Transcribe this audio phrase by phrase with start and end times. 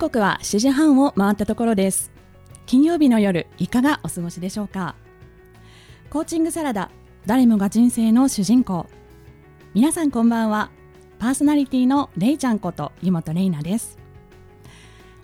[0.00, 2.10] 刻は7時半を回ったところです。
[2.64, 4.94] 金曜日の夜いかがお過ごしでしょうか？
[6.08, 6.90] コーチングサラダ
[7.26, 8.86] 誰もが人生の主人公。
[9.74, 10.70] 皆さんこんばんは。
[11.18, 13.98] パーソナリティのれいちゃんこと湯本れいなです。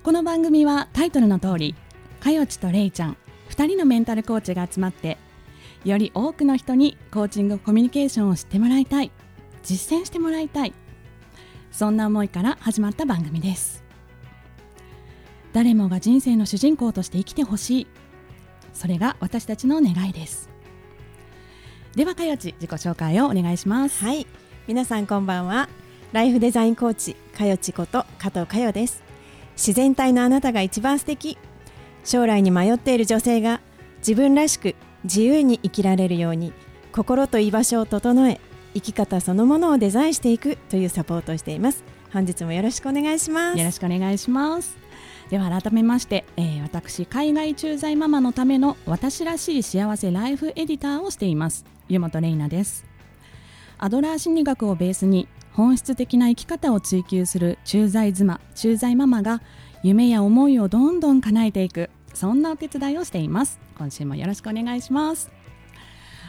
[0.03, 1.75] この番組はタイトルの通り
[2.20, 3.17] かよちとれいちゃん
[3.48, 5.17] 2人のメンタルコーチが集まって
[5.87, 9.11] より多くの人にコーチングコミュニケーションを知ってもらいたい
[9.62, 10.75] 実践してもらいたい
[11.73, 13.86] そんな思いから始まった番組です。
[15.56, 17.87] 誰もが人生の主人公として生きてほしい。
[18.74, 20.51] それが私たちの願いです。
[21.95, 24.05] ではかよち自己紹介をお願いします。
[24.05, 24.27] はい。
[24.66, 25.70] 皆さんこんばんは。
[26.12, 29.03] ライフデザインコーチかよちこと加藤かよです。
[29.56, 31.39] 自然体のあなたが一番素敵。
[32.05, 33.62] 将来に迷っている女性が
[34.00, 36.53] 自分らしく自由に生きられるように
[36.92, 38.42] 心と居場所を整え
[38.75, 41.83] 生き方そのものをデザインしていくというサポートをしています。
[42.12, 43.59] 本日もよろしくお願いします。
[43.59, 44.86] よろしくお願いします
[45.30, 51.64] では改めまして、えー、私海外駐在ママのための私らしい幸せライフエディターをしています。
[51.88, 52.84] 湯本玲奈です。
[53.78, 59.42] アドラー心理学をベースに本質的な生き方を追求する駐在妻駐在ママが
[59.82, 63.58] 夢や思いをどんどん叶えていくそんなお手伝いをしています。
[63.77, 65.30] 今週もよろしくお願いします。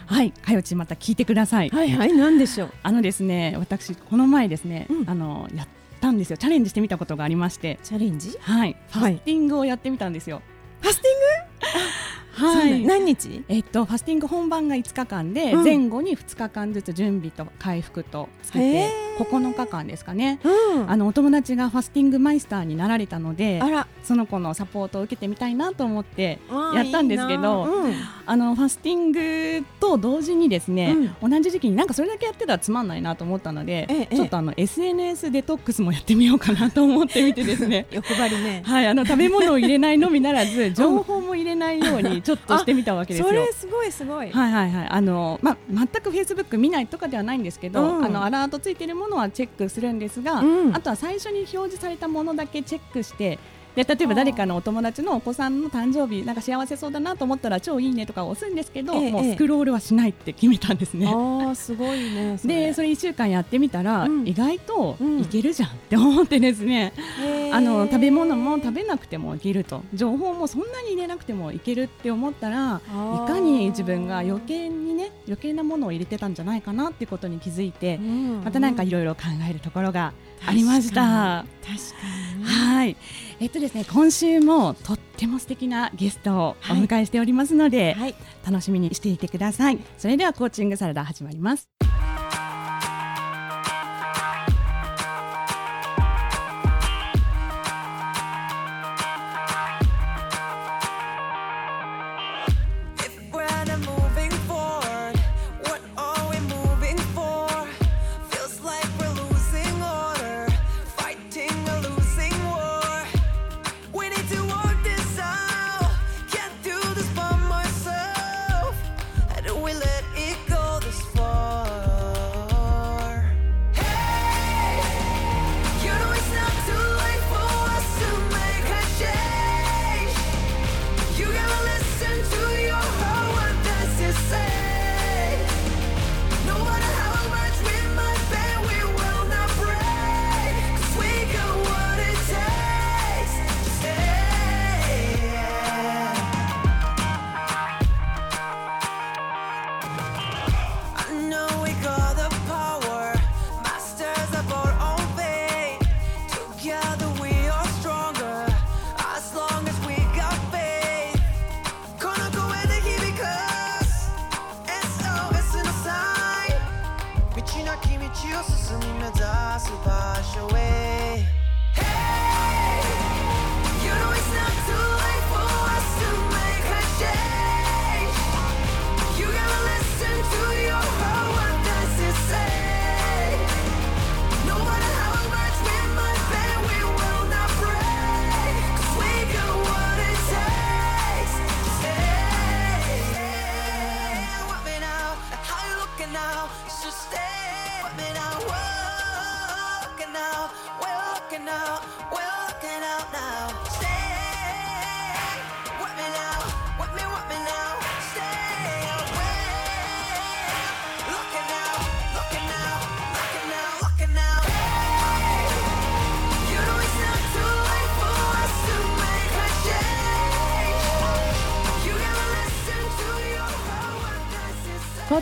[0.07, 1.69] はいかよちまた聞いてください。
[1.69, 2.71] はいはい何でしょう？
[2.81, 5.67] あのですね私この前ですね、うん、あのやっ
[6.08, 6.38] たんですよ。
[6.38, 7.80] チャレンジしてみたことがありまして。
[7.83, 8.38] チャレンジ？
[8.39, 8.77] はい。
[8.89, 10.41] ファスティングをやってみたんですよ、
[10.81, 11.88] ファスティング？
[12.38, 13.43] はい、何日？
[13.47, 23.61] えっとファスティング本番が5日間で、うん、前後に2日間ずつ準備と回復とつけて9日間ですかね、うん、あのお友達がファスティングマイスターになられたので
[24.03, 26.39] その子のサポートを受けてみたいなと思って
[26.75, 27.93] やったんですけど、うん、
[28.25, 37.87] あのファスティングと同時にですね、同じ時期になんかそれだけやってたらつまんないなと思ったので、ええ、ちょっとあの SNS デトックスもやってみようかなと思ってみてですね。
[37.92, 38.61] 欲張りね。
[38.65, 43.27] はいあの食べ物を入れないのみならず情報も入れないようにちょっとしてみたわけですよ。
[43.30, 44.30] それすごいすごい。
[44.30, 44.88] はいはいはい。
[44.89, 53.39] あのま全くフェイスブック見ないとかではないんですけど、あのアラートついてるものはチェックするんですが、うん、あとは最初に表示されたものだけチェックして
[53.77, 61.08] で例えば誰かのお友達のお子さんの誕生日なんか幸せそうだなと思ったら超いいねとか押すんですけど、ええ、もうスクロールはしないって決めたんですね。
[61.08, 66.92] あすごいねそでそれ1週間やってみたら、うん、意外といけるじゃんって思ってですね、
[67.23, 80.13] うん、あの食べ物も食べなくてもいけると情報もそんなに入れなくてもいけるって思ったらいかに自分が余計にね余計なものを入れてたんじゃないかなっていうことに気づいて、うん、またなんかいろいろ考えるところが
[80.45, 81.45] ありました。
[81.61, 82.07] 確か
[82.37, 82.97] にはい。
[83.39, 88.15] えっとですね、今週もとっても素敵なゲストをお迎えしておりますので、はい、
[88.45, 89.80] 楽しみにしていてください。
[89.97, 91.69] それではコーチングサラダ始まります。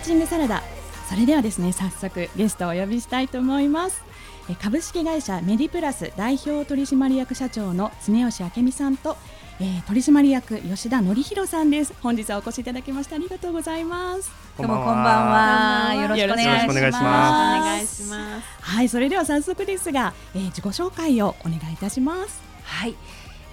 [0.06, 0.62] チングサラダ
[1.10, 4.04] それではですね早速ゲストをお呼びしたいと思います
[4.48, 9.18] え株式会社メディプラス代表取締役社長の常吉明美さんと、
[9.60, 15.96] えー、取締役吉田則弘さんです本日はお越しいただきましてありがとうございますどうもこんばんは。
[15.96, 16.78] よろしくお願いします。
[16.78, 18.48] お願いします。
[18.62, 22.96] はいそれでは早速ですが、えー、自己紹介をお願いいたしますはい。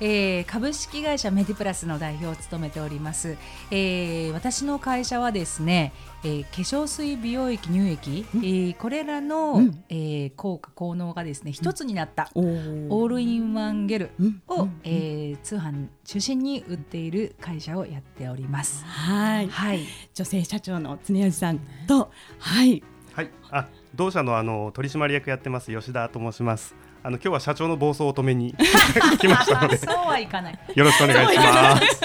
[0.04, 3.37] えー、株式会社メディプラスの代表を務めております、
[3.70, 5.93] えー、私の会社はですね、
[6.25, 9.84] えー、化粧水美容液乳液、えー、これらの、うん。
[9.88, 14.43] えー、効果効能がですね一つになった、おオールインワンゲルうん。
[14.49, 14.81] を、うん。
[14.82, 18.84] えー、通販中心に売っている会社をやっております。
[18.84, 19.49] はい。
[19.49, 19.81] はい。
[20.14, 22.82] 女性社長の常吉さんとはい。
[23.12, 26.75] はい、あ同社のあの取締役やってます吉田と申します。
[27.04, 28.54] あの今日は社長の暴走を止めに
[29.19, 30.58] 来ましたのでそうはいかない。
[30.75, 32.00] よろしくお願いします。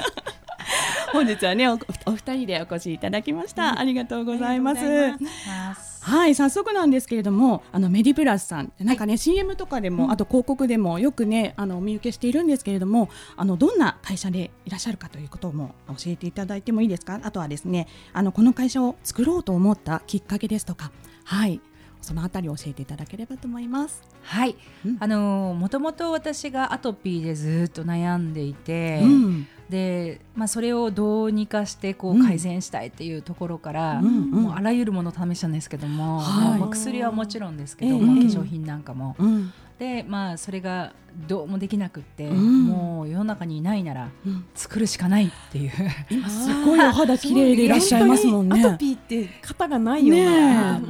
[1.13, 1.73] 本日はねお
[2.05, 4.79] お二人でお越しいただきました、ありがとうございます。
[4.79, 5.31] ありがとうござい
[5.69, 6.03] ます。
[6.03, 17.19] はい早速なんですけれどもあのメディプラスさんなんかね、CM とかでも、あと広告でもよくねあのお見受けしているんですけれどもあのどんな会社でいらっしゃるかということも教えていただいてもいいですか？
[17.23, 20.91] あとはですねあのこの会社を作ろうと思ったきっかけですとか。
[21.25, 21.59] はい
[22.07, 24.01] そのあたりを教えていただければと思います。
[24.23, 24.55] はい、
[24.85, 24.97] うん。
[25.01, 29.47] あのもともと私がアトピーでずっと悩んでいて、うん。
[29.69, 34.31] で、まあ、それをどうにかしてこう改善したいっていうところから、うんうん。
[34.31, 36.59] もうあらゆるものを試したんですけども、はい。
[36.59, 39.51] まあ薬はもちろんですけど、ええまあ化粧品なんかも、うん。
[39.77, 40.93] でまあそれが
[41.27, 42.67] どうもできなくって、うん。
[42.67, 44.45] もう世の中にいないならうん。
[44.55, 45.71] 作るしかないっていう。
[46.09, 48.61] 今すごいお肌綺麗でいらっしゃいますもんね。
[48.65, 50.81] アトピーって型がないような。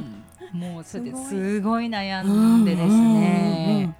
[0.52, 1.60] もうそれです。
[1.60, 1.86] ごい。
[1.86, 3.94] 悩んでですね。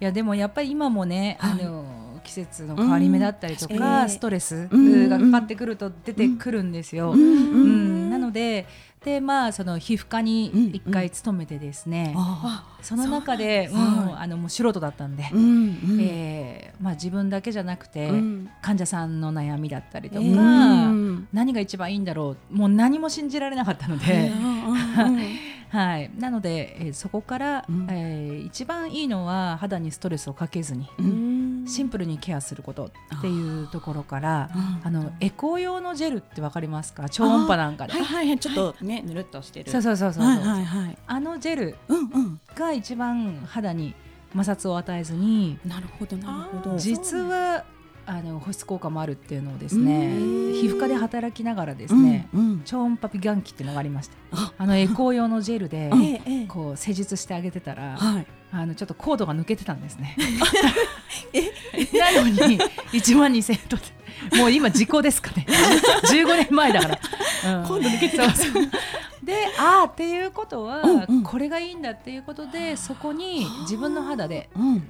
[0.00, 1.52] いやでもやっぱり今もね、はい。
[1.52, 7.12] あの季節の変わり目だったりとうんか、ええストレスうんがかかってくると出てくるんですよ。
[7.12, 8.66] うんなので
[9.04, 15.36] でまあその皮膚科にうん一回勤めてですね、あその中でそうなんあのもう素人だったんで、う
[16.00, 18.48] えーまあ自分だけじゃなくて、うん。
[18.62, 20.22] 患者さんの悩みだったりとか、
[21.32, 24.32] 何が一番いいんだろうもう何も信じられなかったので。
[25.74, 27.86] はい、なので、えーそこから、うん。
[27.90, 31.64] えー一番いいのは肌にストレスをかけずにうん。
[31.66, 37.08] シンプルにケアすることっていうところからああのエコー用のジェルってわかりますか？
[37.08, 38.38] 超音波なんかで、はいはいはい。
[38.38, 39.70] ちょっとねぬるっとしてる。
[39.72, 40.98] そうそうそうそう、はいはいはい。
[41.06, 41.76] あのジェル
[42.54, 43.94] が一番肌に
[44.36, 46.78] 摩擦を与えずになるほどなるほど。
[46.78, 47.64] 実は
[48.06, 50.52] あの保湿効果もあるっていうのをですねうん。
[50.54, 52.62] 皮膚科で働きながらですね、うんうん。
[52.64, 54.52] 超音波美顔器っていうのがありましてあ。
[54.58, 55.90] あのエコー用のジェルで
[56.48, 58.26] こう施術してあげてたら、はい。
[58.52, 60.16] あのちょっとコードが抜けてたんですね。
[62.14, 62.58] なのに
[62.92, 65.46] 1万2000円とってもう今時効ですかね。
[66.12, 67.66] 15年前だから、うん。
[67.66, 68.26] コード抜けてた
[69.24, 71.22] でああっていうことは、うんうん。
[71.22, 74.82] これがいいんだっていうことでそこに自分の肌でうん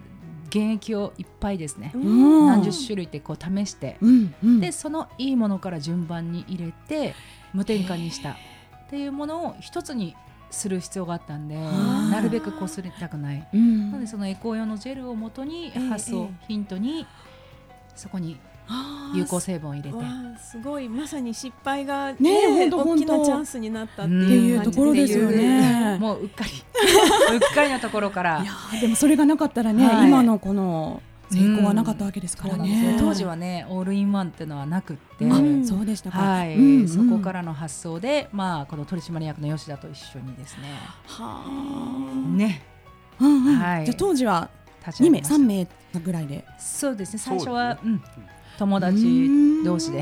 [0.54, 2.46] 原液をいっぱいですね、うん。
[2.46, 4.60] 何十種類ってこう試して、うんうん。
[4.60, 7.14] でそのいいものから順番に入れて
[7.52, 8.30] 無添加にした。
[8.30, 8.36] っ
[8.88, 10.14] ていうものを一つに
[10.50, 12.10] する必要があったんでー。
[12.10, 13.48] なるべくこすりたくない。
[13.52, 13.90] うん。
[13.90, 15.80] なのでそのエコー用のジェルをもとにええ。
[15.88, 17.06] 発想、えヒントに
[17.96, 18.38] そこに
[19.14, 19.96] 有効成分を入れて。
[20.38, 20.88] すごい。
[20.88, 25.98] まさに失敗がねね大きなチャンスになったってうんいうっていうところですよね。
[25.98, 26.50] もううっかり。
[27.34, 28.42] うっかりのところから。
[28.42, 30.08] いやーでもそれがなかったらね、はい。
[30.08, 32.98] 今のこの成功はなかったわけですからそうなん。
[32.98, 35.28] 当時はねオールインワンっていうのはなくって、
[35.64, 36.18] そうでしたか。
[36.18, 36.88] はい、うんうん。
[36.88, 40.68] そこからの発想で、まあ、この取締役の吉田と一緒にですね。
[41.06, 41.44] は
[42.36, 42.62] ね。
[43.20, 43.56] あ、うんうん。
[43.56, 43.84] はい。
[43.84, 44.48] じゃあ当時は
[44.82, 45.34] 2名立ち上げました。
[45.34, 46.44] 3名ぐらいで。
[46.58, 47.18] そうですね。
[47.18, 47.92] 最初はそうね。
[47.92, 48.02] うん、
[48.58, 49.30] 友達
[49.64, 50.00] 同士で。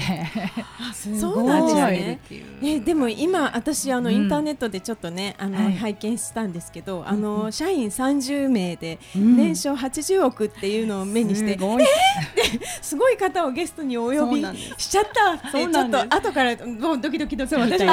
[0.80, 2.20] あすそうなんですね。
[2.62, 4.16] えでも今私あのうん。
[4.16, 5.76] インターネットでちょっとね、あのはい。
[5.76, 9.36] 拝見したんですけど、あの社員30名でうん。
[9.36, 11.84] 年商80億っていうのを目にして、すごい。
[12.82, 14.44] すごい方をゲストにお呼び
[14.76, 15.48] しちゃった。
[15.48, 16.08] ってちょっそうなんです。
[16.08, 17.56] と後からもうドキドキドキ。
[17.56, 17.84] ドキドキ。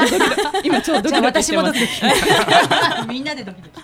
[0.63, 1.09] 今超ドキ。
[1.09, 1.63] じゃあドキしてます。
[1.63, 1.79] 私もドキ。
[1.79, 1.85] ド
[3.07, 3.79] キ みんなでドキドキ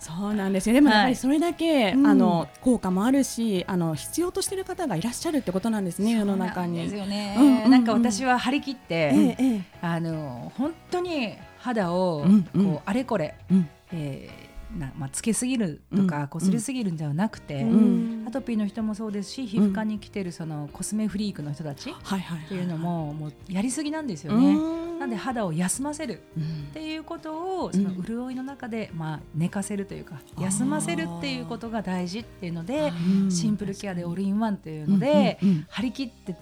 [0.00, 0.72] そうなんですよ。
[0.74, 2.06] でもやっぱりそれだけ、うん。
[2.06, 7.00] あの効果もあるし、あの必要としている方がいらっしゃるってことなんですね世の中そうなんですに。
[7.00, 7.84] よね、うんうんうんなん。
[7.84, 9.60] か私は張り切って、えええ。
[9.82, 12.64] あの本当に肌をうんうん。
[12.72, 13.68] こうあれこれ、うん。
[13.92, 14.39] えー
[14.78, 16.28] なまあ、つけすぎるとか、うん。
[16.28, 18.24] こすりすぎるんではなくて、えうん。
[18.26, 21.94] アトピーの人もそうですし皮膚科に来てるそのコスメフリークの人たちっ。
[22.48, 24.54] ていうのももうやりすぎなんですようね。
[24.54, 24.98] ん。
[25.00, 26.42] なんで肌を休ませるうん。
[26.42, 33.30] っていうことをその潤いの中で、まあ、寝かせるというか休ませるっていうことが大事っていうのでうん。
[33.30, 36.36] シンプルケアでオールインワンっていうので張り切って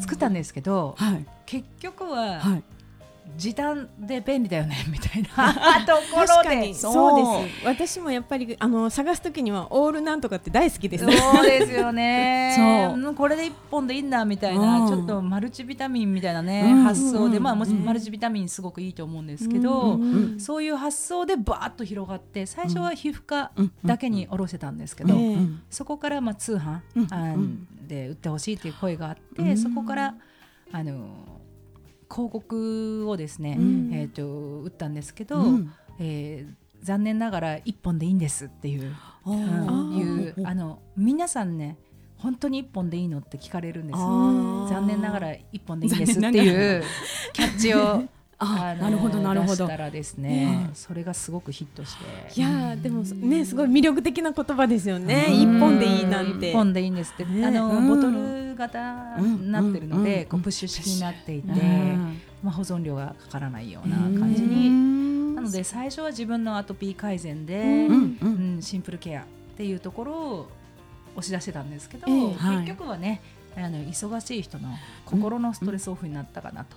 [0.00, 1.26] 作ったんですけどはい。
[1.46, 2.62] 結局ははい。
[3.36, 5.28] 時短で便利だよね みたいな。
[5.86, 6.26] ところで。
[6.26, 6.74] 確かに。
[6.74, 7.66] そうです。
[7.66, 11.04] 私もやっぱりあの探すときにはオールなんとかって大好きです。
[11.04, 12.54] ねそうですよね。
[12.56, 13.00] そう。
[13.00, 14.88] うんこれで一本でいいんだみたいな、うん。
[14.88, 16.82] ちょっとマルチビタミンみたいなね、うん。
[16.84, 17.42] 発想で、うん。
[17.42, 17.84] まあもちうん。
[17.84, 20.02] マルチビタミンすごくいいと思うんですけど、うん。
[20.02, 20.40] うん。
[20.40, 23.72] そういう発想でバーッと広がって最初は皮膚科うん。
[23.84, 25.16] だけに卸せたんですけど、
[25.70, 27.06] そこからまあ通販、うん。
[27.10, 27.66] あうん。
[27.86, 29.56] で売ってほしいっていう声があって、うん。
[29.56, 30.14] そこから
[30.72, 31.34] あの
[32.10, 33.90] 広告をですね、うん。
[33.92, 35.72] えー、と打ったんですけど、うん。
[35.98, 41.78] えー残念ながら一本でいいんですっていう、あうんーいうあの皆さんね
[42.18, 46.82] 本当に一本でいいのって聞かれるんです残念ながら一本でいいんですっていう
[47.32, 48.04] キャッチを
[48.36, 49.56] あのなるほどなるほど。
[49.56, 50.70] 出したらですね、ね。
[50.74, 52.40] それがすごくヒットして。
[52.40, 55.26] いやーでもねすごい魅力的な言葉ですよね。
[55.28, 55.34] うん。
[55.56, 56.50] 一本でいいなんて。
[56.50, 57.46] 一本でいいんですって、ね。
[57.46, 57.88] あの、うん。
[57.88, 62.20] ボトル型になってるので、うんこうプッシュ式になっていて、うん。
[62.42, 69.24] まあ、保存量がかからないような感じに、になので最初は自分のアトピー改善で、うんシンプルケアっ
[69.56, 70.48] ていうところを
[71.16, 73.22] 押し出してたんですけど、結局はね
[73.56, 74.68] あの忙しい人の
[75.06, 76.76] 心のストレスオフになったかなと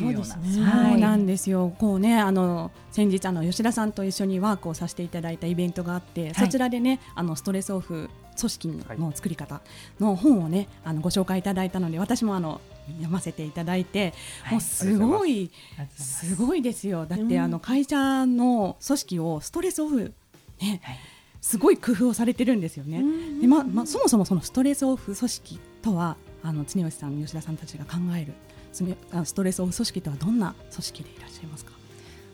[0.00, 0.66] いうような、そうですね。
[0.66, 1.74] そうなんですよ。
[1.78, 8.68] こうね、あの先日あの吉田さんと一緒にワークをさせていただいたイベントがあって、そちらでね、あのストレスオフ組織
[8.98, 9.60] の作り方
[9.98, 14.14] の本をね、あのご紹介いただいたので、私もあの読ませていただいて、
[14.44, 14.52] はい。
[14.52, 15.50] もうすごい
[15.96, 16.34] す。
[16.34, 17.04] すごいですよ。
[17.04, 17.38] だって、うん。
[17.38, 20.14] あの会社の組織をストレスオフ
[20.60, 20.98] ね、はい。
[21.40, 23.02] すごい工夫をされてるんですよね。
[23.40, 28.32] でままそもそもそのストレスオフ組織とはあの常吉さん吉田さんたちが考える
[28.72, 31.72] ストレスオフ組織とはどんな組織でいらっしゃいますか？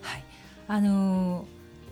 [0.02, 0.24] はい。
[0.68, 1.44] あのー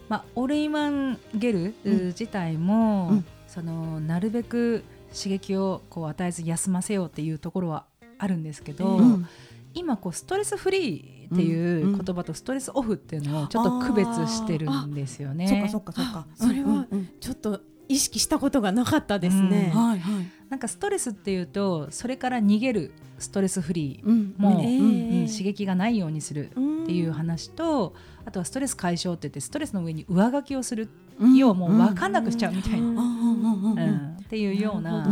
[0.09, 2.07] まあ、オールインワンゲルうん。
[2.09, 4.83] 自体も、うんそのなるべく
[5.15, 7.85] 刺激をこう与えず休ませようっていうところは
[8.17, 9.27] あるんですけど、うん。
[9.75, 15.49] 今こうストレスフリーっていう言葉とストレスオフっていうのをちょっと区別してるんですよね。
[15.49, 16.27] そっかそっかそっか。
[16.35, 16.87] それは
[17.21, 19.71] ちょっっと意識したことがなかったですね。
[19.75, 19.87] うん。
[19.89, 20.27] はいはい。
[20.49, 24.35] なんかストレスっていうとそれから逃げるストレスフリー、うん。
[24.39, 24.83] もう、ええう
[25.25, 27.95] ん刺激がないようにするっっていう話と、
[28.25, 33.03] あとはストレス解消って言ってストレスの上に上書きをするうんようもう分かんなくしちゃうみたいな、
[33.43, 33.79] うんうんうんうん。
[33.79, 33.89] うん。
[33.89, 35.05] うんっていうような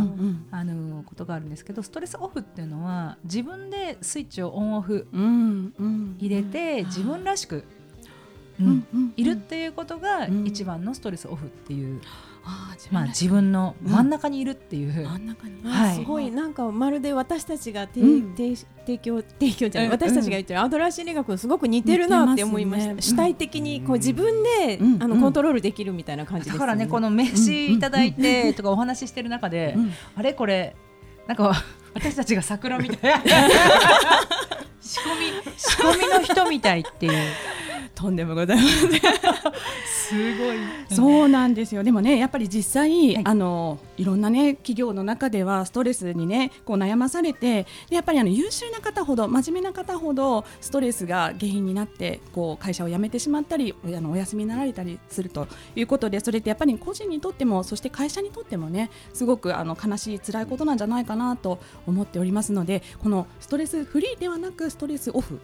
[0.49, 6.15] あのことがあるんですけどストレスオフっていうのは自分でスイッチをオンオフうんうん。
[6.17, 7.63] 入れて自分らしく、
[8.59, 8.87] ううんん。
[8.93, 10.47] うんいるっていうことがうん。
[10.47, 12.30] 一番のストレスオフっていう、あー自まあ、分
[12.91, 15.61] らしい自分の真ん中にいるっていう、真ん中に。
[15.65, 15.95] あはい。
[15.95, 16.31] すごい。
[16.31, 18.35] なんかまるで私たちが提,、うん。
[18.35, 19.93] 提提供提供じゃない、うん。
[19.93, 26.59] 私たちが言ってるアドラー心理学とすごく似てるなって思いました、主体的にこう自分で、あのコントロールできるみたいな感じですよね。
[26.59, 29.91] だからねこの名刺いただいてとかお話ししてる中で、うん。
[30.15, 30.75] あれこれ
[31.27, 31.53] なんか
[31.93, 33.21] 私たちが桜みたい。
[34.81, 37.13] 仕込み仕込みの人みたいっていう
[38.01, 38.89] とんでもございません。
[39.85, 40.57] すごい
[40.89, 41.83] そうなんですよ。
[41.83, 65.39] でもね、やっぱり実際、はいあのいろんなね企業の中ではストレスにねこう悩まされて、でやっぱりあの優秀な方ほど真面目な方ほどストレスが原因になってこう会社を辞めてしまったり、おあのお休みになられたりするということで、それってやっぱり個人にとってもそして会社にとってもねすごくあの悲しい辛いことなんじゃないかなと思っておりますので、このストレスフリーではなくストレスオフ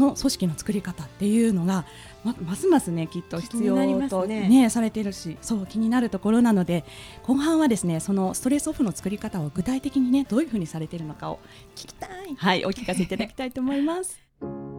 [0.00, 1.84] の組織の作り方っていうのが
[2.24, 3.76] まますますねきっと必要
[4.08, 6.84] とねねされているしそう気になるところなので
[7.22, 11.38] 後半はですねそのストレスオフの作り方を具体的にねどういうふうにされているのかを
[11.76, 14.20] 聞きたいはいお聞かせいただきたいと思います。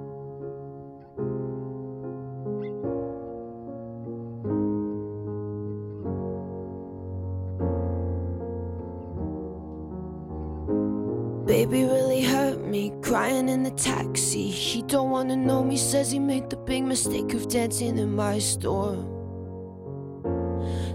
[11.51, 12.10] Baby really
[12.71, 14.49] me, crying in the taxi.
[14.49, 18.39] He don't wanna know me, says he made the big mistake of dancing in my
[18.39, 19.05] store.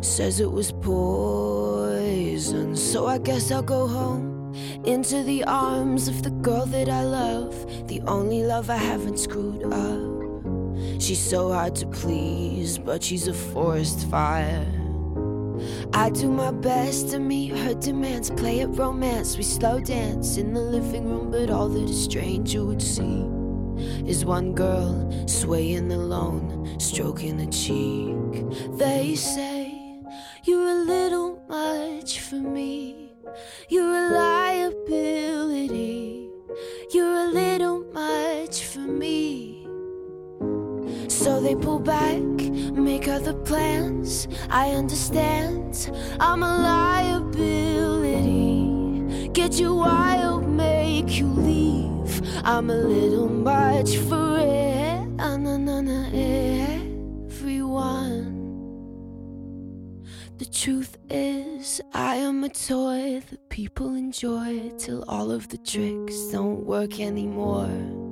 [0.01, 4.55] Says it was poison, so I guess I'll go home
[4.85, 7.55] into the arms of the girl that I love,
[7.89, 11.01] the only love I haven't screwed up.
[11.01, 14.86] She's so hard to please, but she's a forest fire.
[15.93, 19.37] I do my best to meet her demands, play at romance.
[19.37, 23.27] We slow dance in the living room, but all that a stranger would see
[24.07, 28.45] is one girl swaying alone, stroking a cheek.
[28.79, 30.03] They say
[30.45, 33.13] you're a little much for me,
[33.69, 34.71] you're a liability,
[36.93, 39.46] you're a little much for me.
[41.27, 44.29] So they pull back, make other plans.
[44.49, 45.91] I understand,
[46.21, 49.29] I'm a liability.
[49.31, 52.23] Get you wild, make you leave.
[52.45, 55.03] I'm a little much for it.
[57.27, 58.31] Everyone.
[60.39, 66.29] The truth is, I am a toy that people enjoy till all of the tricks
[66.31, 68.06] don't work anymore.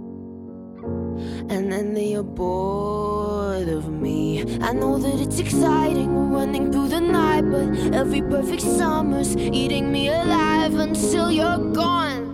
[1.48, 4.42] And then they are bored of me.
[4.60, 10.08] I know that it's exciting running through the night, but every perfect summer's eating me
[10.08, 12.24] alive until you're gone.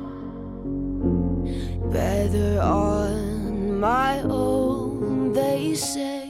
[1.93, 6.30] Better on my own, they say.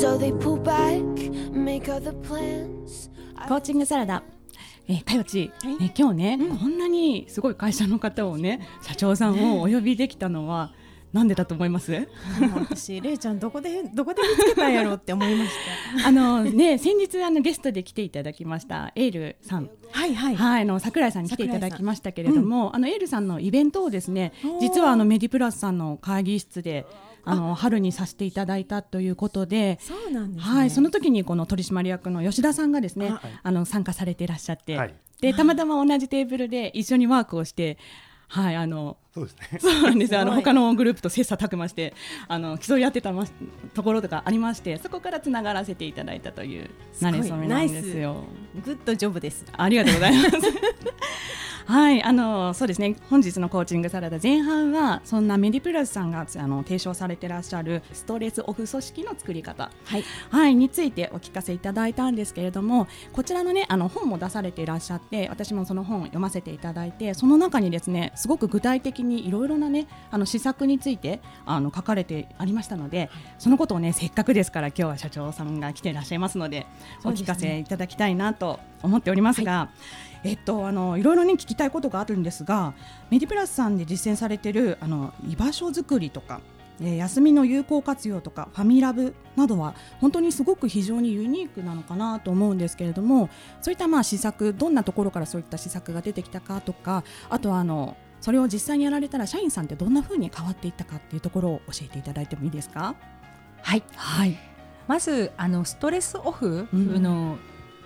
[0.00, 1.02] So they pull back,
[1.52, 3.10] make other plans.
[3.46, 4.22] コーチングサラダ。
[4.88, 10.72] えー、かよち、ね、今日ね、こんなにすごい会社の方をね、社長さんをお呼びできたのは。
[11.12, 12.08] なんでだと思います？
[12.54, 15.50] 私れいちゃんどこでどこで見つけたんやろうって思いまし
[16.00, 16.06] た。
[16.08, 19.68] あのね先日あのゲストで来ていただきましたエールさん。
[19.90, 20.36] はいはい。
[20.36, 26.86] はいあの桜井さんに来ていただきましたけれども、うん、あのエールさんのイベントをですね実はあのメディプラスさんの会議室で
[27.24, 37.78] あの春にさせていただいたということで、そうなんです、ね、はい、その時にこの取締役の吉田さんがですね、あの参加されていらっしゃって、はい、でたまたま同じテーブルで一緒にワークをして、
[38.30, 39.58] はいあのそうですね。
[39.58, 41.94] そうなんですあの他のグループと切磋琢磨して
[42.28, 43.24] あの競い合ってたま
[43.74, 48.24] ところとかありましてそこからつながらせていただいたというなれそめなんですよ。
[48.64, 49.44] グッドジョブです。
[49.56, 50.30] ありがとうございます。
[51.66, 52.96] はいあのそうですね。
[53.08, 76.66] 本日のコーチングサラダ前半はそんなメディプラスさんがあの提唱されてらっしゃるストレスオフ組織の作り方、はい、はい、についてお聞かせいただいたんですけれどもこちらのねあの本も出されていらっしゃって私もその本を読ませていただいてその中にですねすごく具体的にいろいろなねあの施策についてあの書かれてありましたのでそのことをねせっかくですから今日は社長さんが来ていらっしゃいますので
[77.04, 79.52] お聞かせいただきたいなと思っておりますが。
[79.52, 79.70] は
[80.06, 82.74] いえっと、あのいろいろね聞きたいことがあるんですが
[83.10, 86.40] メディプラスさんで実践されているあの居場所づくりとか、
[86.80, 93.30] えー、休みの有効活用とかファミラブなどは本当にすごく非常にユニークなのかなと思うんですけれども
[93.62, 102.94] そういったまあ施策どんなところからそういった施策が出てきたかとかあとはあのそれを実際にやられたら社員さんってどんなふうに変わっていったかっていうところを教えていただいてもいいですか？
[103.62, 104.38] はい、はい、
[104.86, 107.38] まずあのストレスオフの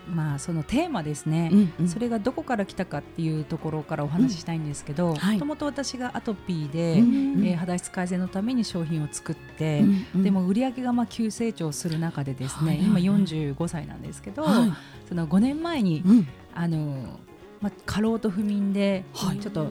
[0.09, 7.35] まあ、そのテーマですね、うんうん、それがどこから来たかっていうところからお話ししたいんですけどもともと私がアトピーで、うん。
[7.35, 12.79] うん、えー、肌質改善のために商品を作って、うんうん、でも売り上げがまあ急成長する中でですね、はい。
[12.79, 12.91] はい。
[12.93, 14.73] はい、今45歳なんですけど、はい、
[15.09, 17.19] その5年前に、うん、あの
[17.61, 19.71] まあ、過労と不眠でちょっと、はい、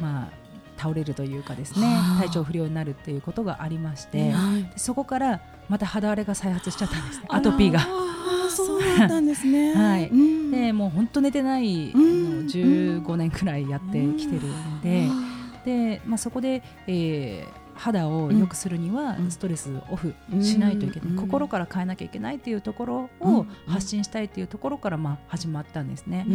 [0.00, 0.40] まあ
[0.76, 1.86] 倒れるというかですね
[2.18, 4.32] 体調不良になるっていうことがありまして、
[4.76, 7.86] そこからまた肌荒れが再発しちゃったんですねアトピーが。
[8.50, 9.74] そうだったんですね。
[9.74, 10.08] はい。
[10.08, 15.08] うん、でもう本当寝てないの15年くらいやってきてるんで、
[15.64, 26.26] でまあそこで、えー、肌を良くするにはストレスオフしないといけない、心から変えなきゃいけないっていうところを発信したいっていうところからまあ始まったんですね。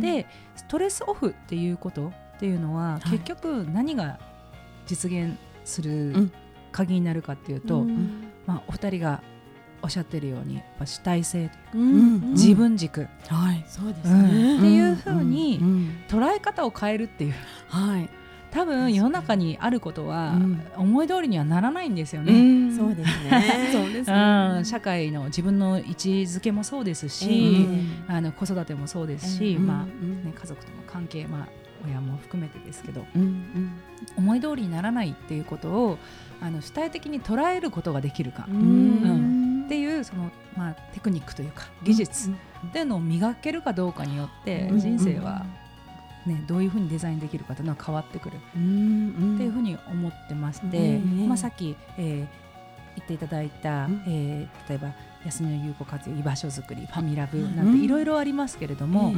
[0.00, 4.18] でストレスオフっていうことっていうのは結局何が
[4.86, 6.30] 実現する
[6.72, 7.84] 鍵になるかっていうと、
[8.46, 9.22] まあ、お二人が
[9.84, 15.60] おっしゃってるようにやっぱ主体性、うん、自分軸、はい、そうですね、っていうふうに
[16.08, 17.34] 捉え方を変えるっていう、
[17.68, 18.08] はい、
[18.50, 20.38] 多分世の中にあることは
[20.78, 22.74] 思い通りにはならないんですよね。
[22.74, 23.68] そうですね。
[23.72, 24.60] そうですね。
[24.64, 27.66] 社会の自分の位置づけもそうですし、
[28.08, 31.48] あの子育てもそうですし、まあね家族との関係まあ
[31.86, 33.04] 親も含めてですけど、
[34.16, 35.98] 思い通りにならないっていうことを
[36.40, 38.46] あの主体的に捉えることができるか。
[38.48, 42.32] うんっていうその、まあ、テクニックというか技術っ
[42.72, 45.44] ていうのを磨けるかどうかによって人生は、
[46.26, 48.36] ね、どういうふうにデザインできるかというのは変わってくる。
[48.36, 52.26] っていうふうに思ってまして、まあ、さっき、えー、
[52.96, 59.14] 言っていただいた、えー、例えば休みの有効活用居場所づくりファミラブなんていろいろありますけれども、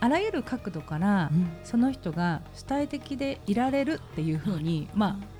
[0.00, 1.30] あらゆる角度から
[1.64, 5.37] その人が主体的でいられるっていうふうに、まあ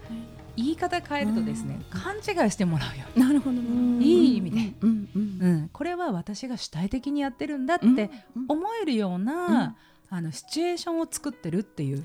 [0.58, 3.06] 言い方変えるとですね、勘違いしてもらうよ。
[3.14, 3.56] なるほど。
[4.00, 8.10] いい意味で、うんこれは私が主体的にやってるんだって
[8.48, 9.76] 思えるような、
[10.10, 12.02] あのシチュエーションを作ってるっていう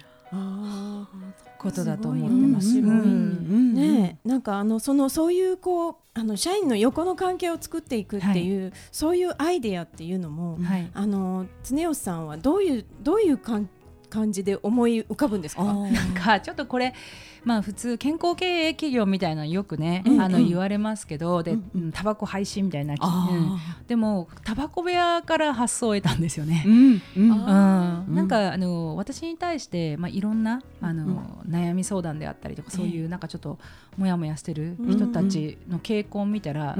[1.57, 2.79] ことだと思ってます。
[2.79, 13.67] ね、なんかあのそのそういうこうあの社員の横の関係を作っていくっていう、はい、そういうアイデアっていうのも、はい、あの常吉さんはどういうどういう関
[14.13, 15.63] 感じで思い浮かぶんですか？
[15.63, 16.93] なんかちょっとこれ
[17.43, 20.13] まあ普通健康経営企業みたいなよくね、うん。
[20.13, 26.63] うん、あの言われますけどで、うん、タバコ廃止みたいな、うん、でもタバコ部屋から発想を得たんですよね。
[26.65, 27.30] うんうん。
[28.15, 33.58] なんかあの私に対して、まあ、いろんなあの、悩み相談であったりとかそういうなんかちょっと
[33.97, 36.78] モヤモヤしてる人たちの傾向を見たら、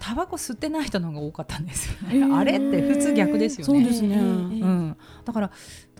[0.00, 3.72] タバコ吸ってない人の方が多かったんですよね、えー、あれって普通逆ですよね。
[3.72, 5.50] そうですね、うん、だから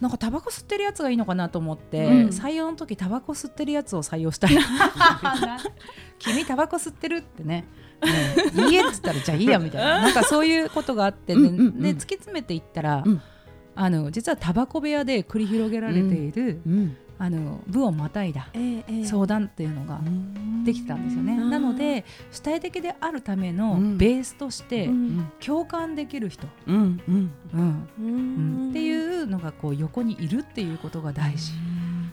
[0.00, 4.50] なんかタバコ吸ってるやつがいいのかなと思って、うん、採用の時タバコ吸ってるやつを採用したい
[6.18, 7.16] 君タバコ吸ってる？
[7.16, 7.66] ってね。
[8.00, 10.02] ね、いいえっつったらじゃあいいやみたいな。
[10.02, 13.20] なんかそういうことがあってで、で突き詰めていったら、うん、
[13.74, 18.48] あの実はタバコ部屋で繰り広げられている、うん、あの部をまたいだ
[19.04, 20.00] 相談っていうのが
[20.64, 21.36] できてたんですよね。
[21.36, 24.88] なので主体的であるためのベースとして
[25.44, 27.00] 共感できる人、うん
[28.70, 31.52] っていうのがこう横にいるっていうことが大事。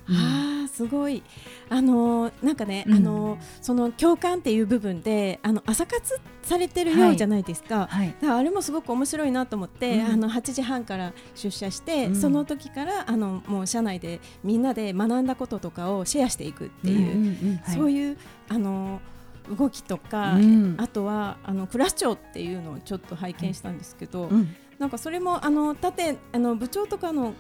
[0.10, 1.24] あすごい。
[1.70, 18.18] あのなんかね、うん、あのその共感っていう部分であの朝活されてるようじゃないですか,、あれもすごく面白いなと思って、うん、あの8時半から出社して、うん、その時からあのもう社内でみんなで学んだこととかをシェアしていくっていう、そういう、
[18.50, 19.02] あの
[19.58, 20.38] 動きとか、
[20.78, 24.30] あとはあのクラス長っていうのをちょっと拝見したんですけど、
[24.80, 27.34] なんかそれもあの縦あの部長とかの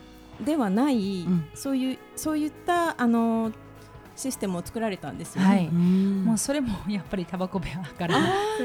[0.43, 3.51] ではない、うん、そういうそういったあの
[4.15, 5.47] システムを作られたんですよね。
[5.47, 8.17] はい、もうそれもやっぱりタバコ部屋から。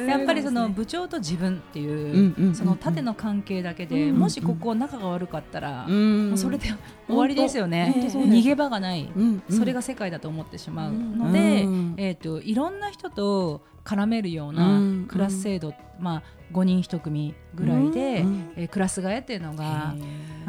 [0.06, 6.68] やっぱりその部長と自分っていうその縦の関係だけでもしここ仲が悪かったらもうそれで
[7.08, 7.92] 終わりですよね。
[7.96, 9.10] 逃げ場がない。
[9.50, 18.24] それが世界だと思ってしまうのでえっといろんな人と絡めるようなクラス制度まあ5人1組ぐらいで、
[18.56, 19.94] えクラス替えっていうのが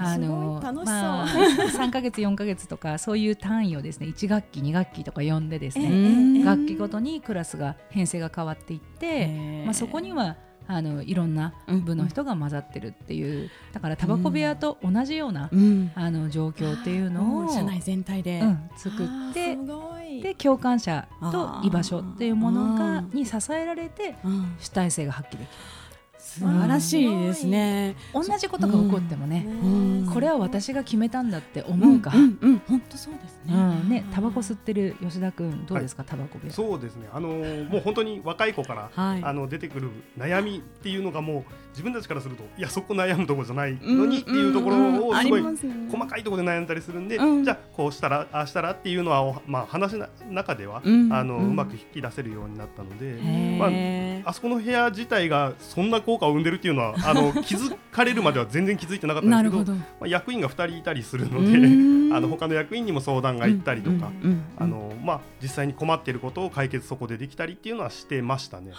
[0.03, 1.27] あのまあ、
[1.71, 10.37] 3か月4か月とかそういう単位をですね1学期2学期とか呼んでですね、学期ごとにクラスが編成が変わっていって、まあ、そこには
[10.67, 19.57] あのいろんな部の人が混ざってるっていう、だからタバコ部屋と同じような、うん、あの状況っていうのを、社内全体で、うん、作って
[20.21, 24.15] で共感者と居場所っていうものがに支えられて
[24.59, 25.47] 主体性が発揮できる。
[26.21, 27.95] 素晴らしいですね。
[28.13, 29.45] 同じことが起こってもね、
[30.13, 32.11] これは私が決めたんだって思うか。
[32.11, 33.53] 本当そうですね。
[33.89, 36.51] ね、タバコ吸ってる吉田君どうですか、タバコで。
[36.51, 37.09] そうですね。
[37.11, 53.19] あのもう本当に若い子からあの出てくる悩みっていうのがもう自分たちからするといやそこ悩むところじゃないのにっていうところをすごい細かいところで悩んだりするんで、じゃあこうしたらああしたらっていうのはまあ話の中ではあのうまく引き出せるようになったので、
[53.57, 53.65] ま
[54.27, 61.57] ああそこの部屋自体がそんな効果を生んでるっていうのは あの気づかれるまでは全然気づいてなかったんですけどまあ、役員が2人いたりするので
[62.13, 64.11] あの他の役員にも相談が行ったりとか、
[64.57, 68.71] あのまあ、実際に困っていることを解決そこでできたりっていうのはしてましたね。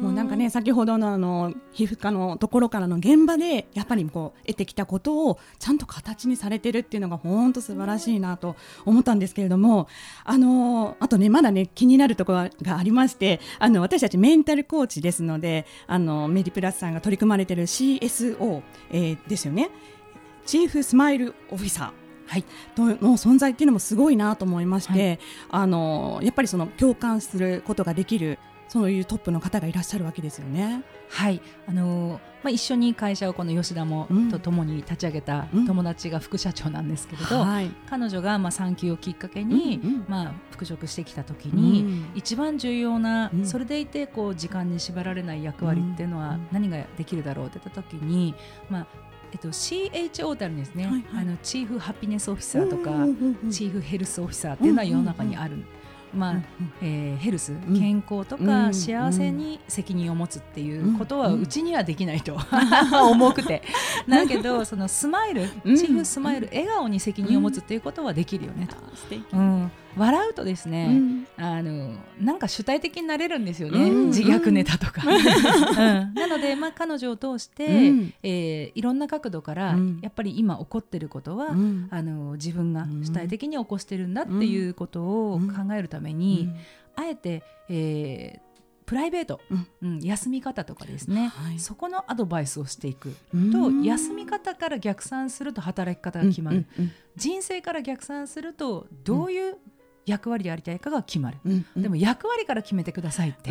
[0.00, 9.88] もうなんかね先ほどのあの皮膚科のところからの現場でやっぱりこう得てきたことをちゃんと形にされてるっていうのが本当素晴らしいなと思ったんですけれども
[10.24, 19.70] あのあとねまだね気になるところがありましてあの私たちメンタルコーチですのであのメディプラスさんが取り組まれている CSO、えー、ですよね。
[20.44, 22.44] チーフスマイルオフィサーはい、
[22.76, 25.18] の存在っていうのもすごいなと思いまして、はい、
[25.50, 30.82] あのやっぱりその共感することができるそういうトップの方がいらっしゃるわけですよね。
[31.08, 31.40] はい。
[31.66, 48.34] あのまあ、一緒に会社をこの吉田も、とともに立ち上げた友達が副社長なんですけれど、うんはい、彼女がまあ産休をきっかけに、うんうん、まあ、復職してきた時に、うん、一番重要な、うん、それでいてこう時間に縛られない役割っていうのは何ができるだろうって言った時に、
[48.68, 48.86] まあ
[49.32, 52.90] えっと、CHO ってあるんですね、はいはい、あのチーフハピネスオフィサーとか、
[53.50, 55.64] チーフヘルスオフィサーっていうのは世の中にある。
[56.14, 56.34] まあ
[56.82, 62.36] えー、ヘルス、健康とか幸せに責任を持つっていうことはうちにはできないと。
[63.10, 63.62] 重くて。
[64.08, 68.66] だけどそのスマイルチーフスマイル笑顔に責任を持つっていうことはできるよね。
[68.66, 68.76] と。
[69.32, 75.02] うん笑うとですね、うん、あのなんか主体的になれるんですよね、うん、自虐ネタとか。
[75.06, 81.48] うん、なので、まあ、彼女を通して、うん、えー、いろんな角度から、やっぱり今起こってることは、
[81.90, 85.02] あの自分が主体的に起こしてるんだっていうこと
[85.32, 86.50] を考えるために、
[86.96, 88.54] あえて、えー、
[88.86, 89.40] プライベート、
[89.82, 93.14] うん、休み方とかですね、はい、そこのアドバイスをしていく
[93.52, 96.66] と休み方から逆算すると働き方が決まる、
[97.16, 99.56] 人生から逆算するとどういう
[100.06, 103.50] 役割でやりたいかが決まる、うんうん、でも役割から決めてくださいって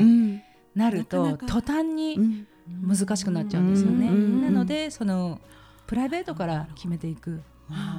[0.75, 2.45] なると、うん、途端に
[2.81, 4.09] 難しくなっちゃうんですよね。
[4.09, 5.39] なのでその
[5.87, 7.41] プライベートから決めていく。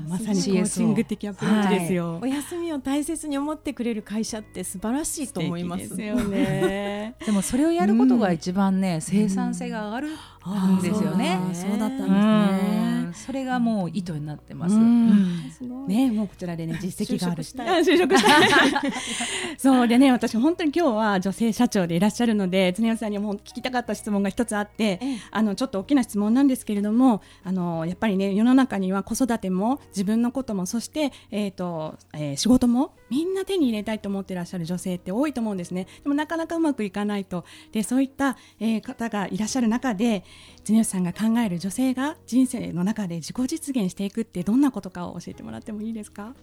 [0.08, 18.92] まさにコーチング的アプローチですよ、はい、お休みを大切に思ってくれる会社って素晴らしいと思いますですよねでもそれをやることが一番ね、うん、生産性が上がるんですよね、うん、そうだったんですね、それがもう意図になってます、ねもうこちらでね実績がある就職したい。
[19.58, 35.86] そうでね私本当に今日は女性社長でいらっしゃるので常吉さんにも聞きたかった質問が一つあって、あのちょっと大きな質問なんですけれどもあのやっぱりね世の中には子育ても自分のこともそして、えーとえー、仕事もみんな手に入れたいと思っていらっしゃる女性って多いと思うんですね。
[36.02, 37.44] でもなかなかうまくいかないと。
[37.72, 40.24] でそういった、えー、方がいらっしゃる中で
[40.64, 46.34] 常吉さんが考える女性が人生の中で自己実現していくってどんなことかを教えてもらってもいいですか？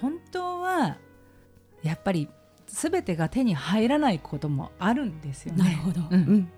[0.00, 0.98] 本当は
[1.82, 2.28] やっぱり
[2.66, 5.64] 全てが手に入らないこともあるんですよね。
[5.64, 6.48] なるほど、うん、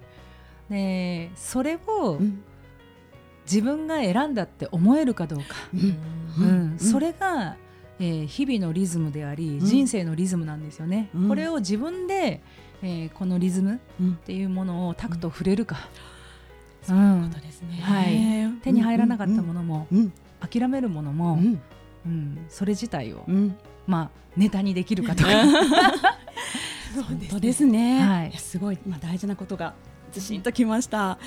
[0.68, 2.20] でそれを、
[3.44, 5.44] 自分が選んだって思えるかどうか、
[6.40, 6.78] うん。
[6.78, 7.56] それが、
[7.98, 11.08] えー、日々のリズムであり、人生のリズムなんですよね。
[11.28, 12.42] これを自分で、
[12.82, 15.88] えー、このリズムっていうものをタクト触れるか。
[16.82, 19.88] そういうことですね、はい、手に入らなかったものも、
[20.38, 21.40] 諦めるものも、
[22.06, 22.38] うん。
[22.48, 23.24] それ自体を、
[23.86, 25.30] まあネタにできるかとか。
[26.96, 29.74] 本当ですね、はい、すごい、まあ、大事なことが
[30.12, 31.18] ずしんときました。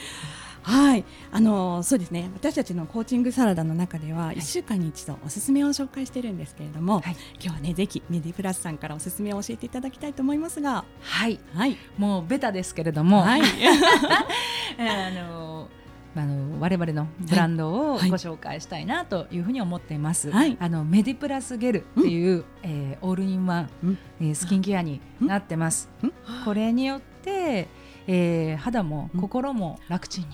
[0.61, 2.29] はい、あのそうですね。
[2.33, 13.41] 私たちのコーチングサラダの中では一週間に一度おすすめを紹介しているんですけれども、はい、今日はねぜひメディプラスさんからおすすめを教えていただきたいと思いますが、はい、はい、もうベタですけれども、はい、
[14.77, 15.69] あの
[16.15, 20.31] あの我々のブランドをご紹介したいなというふうに思っています。
[20.31, 25.89] はい、あのメディプラスゲルっていう、うん、えー、オールインワン、うん、えー、スキンケアになってます。
[26.03, 27.67] うん、これによって、
[28.11, 30.27] えー、肌も心も楽ちんに。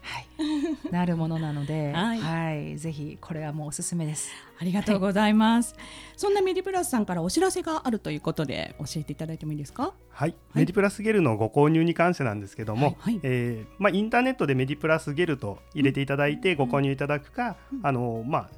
[0.00, 4.30] はい、なるものなので、 はい、はい、ぜひこれはもうおすすめです。
[4.60, 5.74] ありがとうございます。
[5.74, 5.84] はい、
[6.16, 9.92] そんなメディプラスさんからお知らせがあるということで教えていただいてもいいですか？
[10.10, 18.50] はい、メディプラスゲルのご購入に関してなんですけども、はい、えー、まあインターネットでメディプラスゲルと入れていただいてご購入いただくか、うん、あのまあ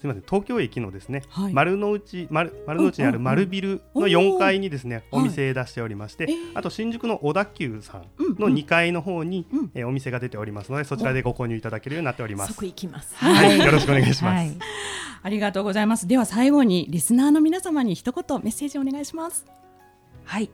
[0.00, 8.06] すみません東京駅のですね、はい、丸の内丸丸の内にある丸ビルの4階にですね、お店出しておりまして、あと新宿の小田急さん
[8.38, 12.52] の2階の方に、うえお店が出ておりますのでそちらでご購入いただけるようになっております。
[12.52, 13.14] 即行きます。
[13.16, 14.56] はい、よろしくお願いします。
[15.20, 16.06] ありがとうございます。
[16.06, 19.46] では最後にリスナーの皆様に一言メッセージお願いします。
[20.24, 20.50] はい。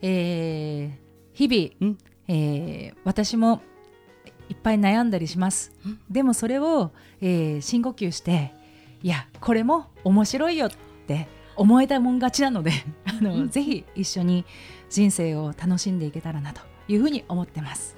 [0.00, 0.90] えー、
[1.34, 1.96] 日々、
[2.28, 3.60] えー、私も
[4.50, 5.72] いっぱい悩んだりします。
[6.10, 6.90] でもそれを、
[7.22, 8.52] えー、深呼吸して
[9.02, 10.70] いやこれも面白いよっ
[11.06, 12.72] て思えたもん勝ちなので
[13.06, 14.44] あの、ぜひ一緒に
[14.90, 17.96] 人生を楽しんでいけたらなというふうに思ってます。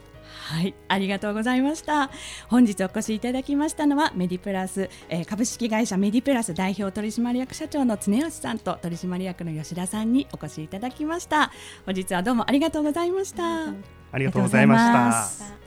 [0.53, 2.11] はい、ありがとうございました。
[2.49, 11.53] 本日お越しいただきましたのはメディプラス、えー、株式会社メディプラス代表取締役社長の常吉さんと取締役の吉田さんにお越しいただきました。
[11.87, 13.69] 本日はどうもありがとうございました。
[14.13, 15.62] ありがとうございました。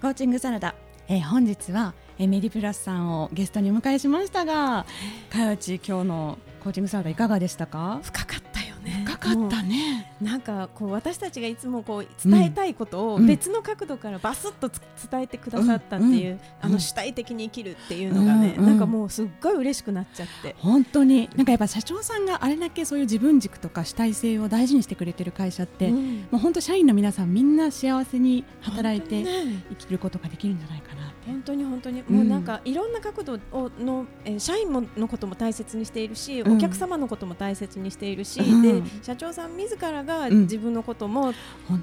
[0.00, 0.74] コーチングサラダ、
[1.08, 4.86] えー、本日は、えー、メディプラスさんをゲストにお迎えしましたが、
[5.28, 8.00] かよち今日のコーチングサラダいかがでしたか？
[8.02, 8.48] 深かった。
[8.48, 8.49] よ
[8.90, 9.04] ね。
[9.06, 10.12] 深かったね。
[10.20, 14.68] なんかこう私たちがいつもこう伝えたいことを別の角度からバスッと
[15.10, 20.54] 伝えてくださったっていう、うん、あの主体的に生きるっていうのがね、うん、なんかもうすっごい嬉しくなっちゃって。
[20.58, 21.30] 本当に。
[21.36, 29.24] なんかやっぱ社長さんがあれだけそういう自分軸とか主体性を大事にしてくれてる会社って、うん、もう本当社員の皆さんみんな幸せに働いて
[29.70, 31.12] 生きることができるんじゃないかな。
[31.26, 32.02] 本当に本当に。
[32.08, 41.32] もうなんかいろんな角度をの、えー、社員ものことも大切にしているし、お客様のことも大切にしているし、で社長さん自らが自分のことも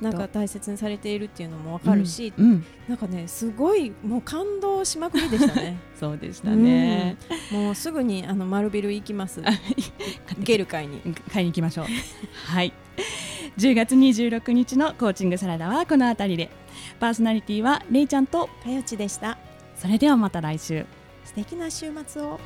[0.02, 2.34] なんか大切にされているっていうのもわかるし、
[2.88, 5.78] なんかねすごいもう感動しまくりでしたね。
[6.00, 7.18] そうでしたね。
[7.52, 9.42] もうすぐにあの丸ビル行きます。
[10.40, 11.86] ゲル買いに買いに行きましょう。
[12.52, 12.74] はい。
[13.58, 16.68] 10月26日のコーチングサラダはこの辺りで。
[17.00, 19.38] パーソナリティはれいちゃんとかよちでした
[19.76, 20.86] それではまた来週
[21.26, 22.40] 素敵な週末を